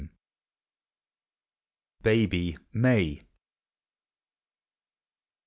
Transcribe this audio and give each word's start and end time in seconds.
BABY 2.01 2.57
MAY. 2.73 3.21